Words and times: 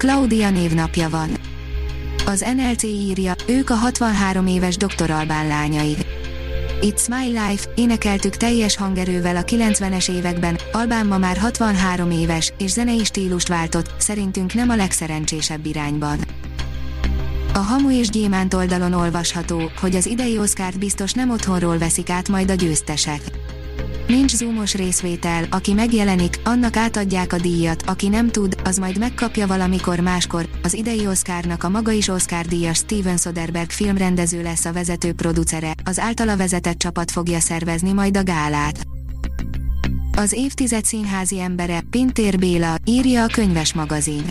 Claudia 0.00 0.50
névnapja 0.50 1.08
van. 1.08 1.30
Az 2.26 2.44
NLC 2.56 2.82
írja, 2.82 3.34
ők 3.46 3.70
a 3.70 3.74
63 3.74 4.46
éves 4.46 4.76
Dr. 4.76 5.10
Albán 5.10 5.46
lányai. 5.46 5.96
It's 6.80 7.08
My 7.08 7.26
Life, 7.26 7.70
énekeltük 7.74 8.36
teljes 8.36 8.76
hangerővel 8.76 9.36
a 9.36 9.42
90-es 9.42 10.10
években, 10.10 10.58
Albán 10.72 11.06
ma 11.06 11.18
már 11.18 11.36
63 11.36 12.10
éves, 12.10 12.52
és 12.58 12.70
zenei 12.70 13.04
stílust 13.04 13.48
váltott, 13.48 13.90
szerintünk 13.98 14.54
nem 14.54 14.70
a 14.70 14.76
legszerencsésebb 14.76 15.66
irányban. 15.66 16.18
A 17.54 17.58
Hamu 17.58 17.90
és 17.98 18.08
Gyémánt 18.08 18.54
oldalon 18.54 18.92
olvasható, 18.92 19.70
hogy 19.80 19.96
az 19.96 20.06
idei 20.06 20.38
Oscárt 20.38 20.78
biztos 20.78 21.12
nem 21.12 21.30
otthonról 21.30 21.78
veszik 21.78 22.10
át 22.10 22.28
majd 22.28 22.50
a 22.50 22.54
győztesek. 22.54 23.20
Nincs 24.10 24.34
zoomos 24.34 24.74
részvétel, 24.74 25.46
aki 25.50 25.72
megjelenik, 25.72 26.40
annak 26.44 26.76
átadják 26.76 27.32
a 27.32 27.38
díjat, 27.38 27.82
aki 27.82 28.08
nem 28.08 28.28
tud, 28.28 28.60
az 28.64 28.78
majd 28.78 28.98
megkapja 28.98 29.46
valamikor 29.46 30.00
máskor. 30.00 30.48
Az 30.62 30.74
idei 30.74 31.06
Oscarnak 31.06 31.64
a 31.64 31.68
maga 31.68 31.90
is 31.90 32.08
Oscar 32.08 32.46
díjas 32.46 32.76
Steven 32.76 33.16
Soderbergh 33.16 33.72
filmrendező 33.72 34.42
lesz 34.42 34.64
a 34.64 34.72
vezető 34.72 35.12
producere, 35.12 35.74
az 35.84 35.98
általa 35.98 36.36
vezetett 36.36 36.78
csapat 36.78 37.10
fogja 37.10 37.40
szervezni 37.40 37.92
majd 37.92 38.16
a 38.16 38.22
gálát. 38.22 38.86
Az 40.16 40.32
évtized 40.32 40.84
színházi 40.84 41.40
embere, 41.40 41.80
Pintér 41.90 42.38
Béla, 42.38 42.76
írja 42.84 43.22
a 43.24 43.26
könyves 43.32 43.74
magazin 43.74 44.24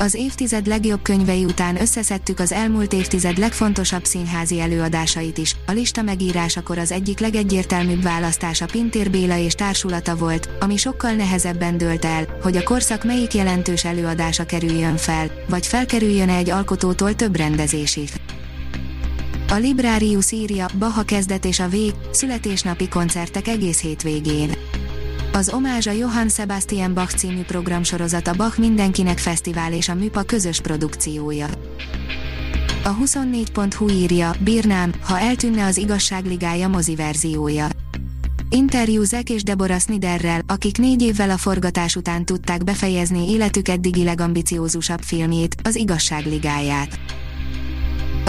az 0.00 0.14
évtized 0.14 0.66
legjobb 0.66 1.02
könyvei 1.02 1.44
után 1.44 1.80
összeszedtük 1.80 2.38
az 2.38 2.52
elmúlt 2.52 2.92
évtized 2.92 3.38
legfontosabb 3.38 4.04
színházi 4.04 4.60
előadásait 4.60 5.38
is. 5.38 5.56
A 5.66 5.72
lista 5.72 6.02
megírásakor 6.02 6.78
az 6.78 6.92
egyik 6.92 7.18
legegyértelműbb 7.18 8.02
választása 8.02 8.66
Pintér 8.66 9.10
Béla 9.10 9.36
és 9.36 9.54
társulata 9.54 10.16
volt, 10.16 10.48
ami 10.60 10.76
sokkal 10.76 11.12
nehezebben 11.12 11.76
dőlt 11.76 12.04
el, 12.04 12.26
hogy 12.42 12.56
a 12.56 12.62
korszak 12.62 13.04
melyik 13.04 13.34
jelentős 13.34 13.84
előadása 13.84 14.44
kerüljön 14.44 14.96
fel, 14.96 15.30
vagy 15.48 15.66
felkerüljön 15.66 16.28
egy 16.28 16.50
alkotótól 16.50 17.14
több 17.14 17.36
rendezésig. 17.36 18.08
A 19.48 19.54
Librarius 19.54 20.32
írja, 20.32 20.66
Baha 20.78 21.02
kezdet 21.02 21.44
és 21.44 21.60
a 21.60 21.68
vég, 21.68 21.92
születésnapi 22.12 22.88
koncertek 22.88 23.48
egész 23.48 23.80
hétvégén. 23.80 24.50
Az 25.32 25.48
Omázs 25.52 25.86
a 25.86 25.90
Johann 25.90 26.28
Sebastian 26.28 26.94
Bach 26.94 27.14
című 27.14 27.42
programsorozat 27.42 28.28
a 28.28 28.34
Bach 28.34 28.58
Mindenkinek 28.58 29.18
Fesztivál 29.18 29.72
és 29.72 29.88
a 29.88 29.94
MÜPA 29.94 30.22
közös 30.22 30.60
produkciója. 30.60 31.46
A 32.84 32.96
24.hu 32.96 33.88
írja, 33.88 34.32
bírnám, 34.40 34.92
ha 35.02 35.18
eltűnne 35.18 35.64
az 35.64 35.76
igazságligája 35.76 36.68
mozi 36.68 36.94
verziója. 36.94 37.68
Interjú 38.48 39.02
Zek 39.02 39.30
és 39.30 39.42
Deborah 39.42 39.80
Sniderrel, 39.80 40.40
akik 40.46 40.78
négy 40.78 41.02
évvel 41.02 41.30
a 41.30 41.36
forgatás 41.36 41.96
után 41.96 42.24
tudták 42.24 42.64
befejezni 42.64 43.30
életük 43.30 43.68
eddigi 43.68 44.04
legambiciózusabb 44.04 45.00
filmjét, 45.00 45.54
az 45.62 45.76
igazságligáját. 45.76 46.98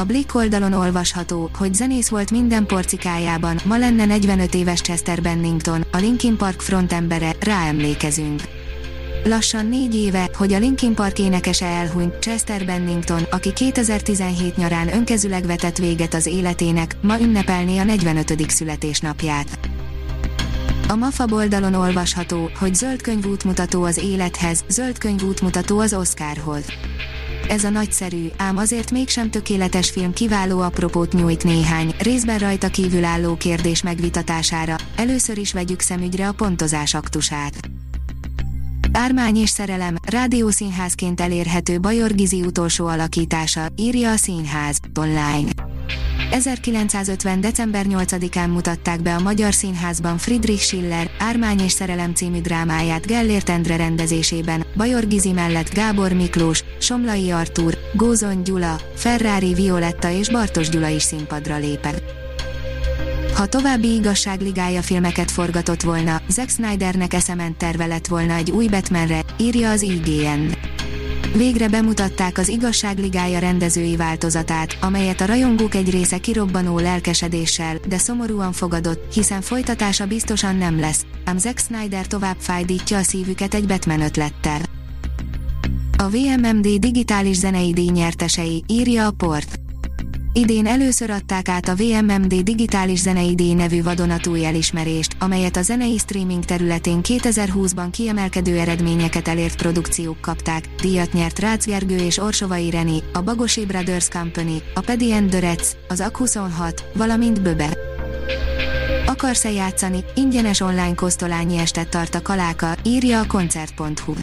A 0.00 0.04
Blick 0.04 0.34
oldalon 0.34 0.72
olvasható, 0.72 1.50
hogy 1.58 1.74
zenész 1.74 2.08
volt 2.08 2.30
minden 2.30 2.66
porcikájában, 2.66 3.60
ma 3.64 3.76
lenne 3.76 4.04
45 4.04 4.54
éves 4.54 4.80
Chester 4.80 5.22
Bennington, 5.22 5.84
a 5.92 5.96
Linkin 5.96 6.36
Park 6.36 6.60
frontembere, 6.60 7.32
ráemlékezünk. 7.40 8.42
Lassan 9.24 9.66
négy 9.66 9.94
éve, 9.94 10.30
hogy 10.34 10.52
a 10.52 10.58
Linkin 10.58 10.94
Park 10.94 11.18
énekese 11.18 11.66
elhunyt, 11.66 12.18
Chester 12.18 12.64
Bennington, 12.64 13.22
aki 13.30 13.52
2017 13.52 14.56
nyarán 14.56 14.94
önkezüleg 14.94 15.46
vetett 15.46 15.76
véget 15.76 16.14
az 16.14 16.26
életének, 16.26 16.96
ma 17.02 17.20
ünnepelné 17.20 17.78
a 17.78 17.84
45. 17.84 18.50
születésnapját. 18.50 19.58
A 20.88 20.94
MAFA 20.94 21.24
oldalon 21.30 21.74
olvasható, 21.74 22.50
hogy 22.58 22.74
zöld 22.74 23.02
könyv 23.02 23.26
útmutató 23.26 23.82
az 23.82 23.98
élethez, 23.98 24.64
zöld 24.68 24.98
könyv 24.98 25.22
útmutató 25.22 25.78
az 25.78 25.94
Oscarhoz 25.94 26.64
ez 27.50 27.64
a 27.64 27.70
nagyszerű, 27.70 28.26
ám 28.36 28.56
azért 28.56 28.90
mégsem 28.90 29.30
tökéletes 29.30 29.90
film 29.90 30.12
kiváló 30.12 30.60
apropót 30.60 31.12
nyújt 31.12 31.44
néhány, 31.44 31.94
részben 31.98 32.38
rajta 32.38 32.68
kívül 32.68 33.04
álló 33.04 33.36
kérdés 33.36 33.82
megvitatására, 33.82 34.76
először 34.96 35.38
is 35.38 35.52
vegyük 35.52 35.80
szemügyre 35.80 36.28
a 36.28 36.32
pontozás 36.32 36.94
aktusát. 36.94 37.70
Ármány 38.92 39.36
és 39.36 39.50
szerelem, 39.50 39.96
rádiószínházként 40.04 41.20
elérhető 41.20 41.80
Bajor 41.80 42.14
Gizi 42.14 42.42
utolsó 42.42 42.86
alakítása, 42.86 43.68
írja 43.76 44.10
a 44.10 44.16
színház, 44.16 44.78
online. 44.94 45.69
1950. 46.30 47.40
december 47.40 47.86
8-án 47.88 48.52
mutatták 48.52 49.02
be 49.02 49.14
a 49.14 49.20
Magyar 49.20 49.54
Színházban 49.54 50.18
Friedrich 50.18 50.62
Schiller, 50.62 51.10
Ármány 51.18 51.60
és 51.60 51.72
szerelem 51.72 52.14
című 52.14 52.40
drámáját 52.40 53.06
Gellért 53.06 53.48
Endre 53.48 53.76
rendezésében, 53.76 54.66
Bajor 54.76 55.06
Gizi 55.06 55.32
mellett 55.32 55.74
Gábor 55.74 56.12
Miklós, 56.12 56.64
Somlai 56.78 57.30
Artúr, 57.30 57.78
Gózon 57.94 58.42
Gyula, 58.42 58.80
Ferrari 58.94 59.54
Violetta 59.54 60.10
és 60.10 60.30
Bartos 60.30 60.68
Gyula 60.68 60.88
is 60.88 61.02
színpadra 61.02 61.56
lépett. 61.56 62.02
Ha 63.34 63.46
további 63.46 63.94
igazságligája 63.94 64.82
filmeket 64.82 65.30
forgatott 65.30 65.82
volna, 65.82 66.22
Zack 66.28 66.48
Snydernek 66.48 67.14
eszement 67.14 67.56
terve 67.56 67.86
lett 67.86 68.06
volna 68.06 68.34
egy 68.34 68.50
új 68.50 68.66
Batmanre, 68.66 69.20
írja 69.38 69.70
az 69.70 69.82
IGN. 69.82 70.50
Végre 71.36 71.68
bemutatták 71.68 72.38
az 72.38 72.48
igazságligája 72.48 73.38
rendezői 73.38 73.96
változatát, 73.96 74.76
amelyet 74.80 75.20
a 75.20 75.26
rajongók 75.26 75.74
egy 75.74 75.90
része 75.90 76.18
kirobbanó 76.18 76.78
lelkesedéssel, 76.78 77.78
de 77.88 77.98
szomorúan 77.98 78.52
fogadott, 78.52 79.12
hiszen 79.12 79.40
folytatása 79.40 80.06
biztosan 80.06 80.56
nem 80.56 80.80
lesz, 80.80 81.06
ám 81.24 81.38
Zack 81.38 81.58
Snyder 81.58 82.06
tovább 82.06 82.36
fájdítja 82.38 82.98
a 82.98 83.02
szívüket 83.02 83.54
egy 83.54 83.66
Batman 83.66 84.00
ötlettel. 84.00 84.60
A 85.96 86.08
VMMD 86.08 86.68
digitális 86.68 87.36
zenei 87.36 87.72
díj 87.72 87.90
nyertesei, 87.90 88.64
írja 88.66 89.06
a 89.06 89.10
port. 89.10 89.59
Idén 90.32 90.66
először 90.66 91.10
adták 91.10 91.48
át 91.48 91.68
a 91.68 91.74
VMMD 91.74 92.34
Digitális 92.34 92.98
Zenei 92.98 93.34
Díj 93.34 93.54
nevű 93.54 93.82
vadonatúj 93.82 94.46
elismerést, 94.46 95.16
amelyet 95.18 95.56
a 95.56 95.62
zenei 95.62 95.98
streaming 95.98 96.44
területén 96.44 97.00
2020-ban 97.02 97.88
kiemelkedő 97.90 98.58
eredményeket 98.58 99.28
elért 99.28 99.56
produkciók 99.56 100.20
kapták. 100.20 100.68
Díjat 100.82 101.12
nyert 101.12 101.38
Rácz 101.38 101.66
Gergő 101.66 101.96
és 101.96 102.18
Orsovai 102.18 102.70
Reni, 102.70 103.02
a 103.12 103.20
Bagosi 103.20 103.66
Brothers 103.66 104.08
Company, 104.08 104.62
a 104.74 104.80
Pedi 104.80 105.12
and 105.12 105.34
az 105.88 106.02
AK26, 106.08 106.80
valamint 106.94 107.42
Böbe. 107.42 107.78
Akarsz-e 109.06 109.50
játszani? 109.50 110.04
Ingyenes 110.14 110.60
online 110.60 110.94
kosztolányi 110.94 111.58
estet 111.58 111.88
tart 111.88 112.14
a 112.14 112.22
Kaláka, 112.22 112.74
írja 112.84 113.20
a 113.20 113.26
koncert.hu. 113.26 114.14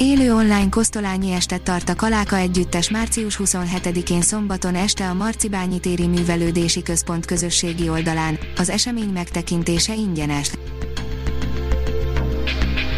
Élő 0.00 0.34
online 0.34 0.68
kosztolányi 0.68 1.32
estet 1.32 1.62
tart 1.62 1.88
a 1.88 1.94
Kaláka 1.94 2.36
Együttes 2.36 2.90
március 2.90 3.40
27-én 3.44 4.22
szombaton 4.22 4.74
este 4.74 5.08
a 5.08 5.14
Marcibányi 5.14 5.80
téri 5.80 6.06
művelődési 6.06 6.82
központ 6.82 7.26
közösségi 7.26 7.88
oldalán. 7.88 8.38
Az 8.56 8.68
esemény 8.68 9.08
megtekintése 9.08 9.94
ingyenes. 9.94 10.50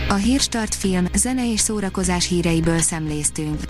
A 0.09 0.15
Hírstart 0.15 0.75
film, 0.75 1.07
zene 1.15 1.53
és 1.53 1.61
szórakozás 1.61 2.29
híreiből 2.29 2.79
szemléztünk. 2.79 3.61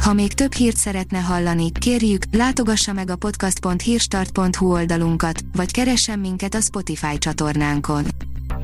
Ha 0.00 0.12
még 0.12 0.32
több 0.32 0.52
hírt 0.52 0.76
szeretne 0.76 1.18
hallani, 1.18 1.72
kérjük, 1.72 2.24
látogassa 2.30 2.92
meg 2.92 3.10
a 3.10 3.16
podcast.hírstart.hu 3.16 4.72
oldalunkat, 4.72 5.40
vagy 5.56 5.70
keressen 5.70 6.18
minket 6.18 6.54
a 6.54 6.60
Spotify 6.60 7.18
csatornánkon 7.18 8.04